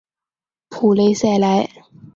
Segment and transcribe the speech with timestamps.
[0.67, 1.69] 普雷赛莱。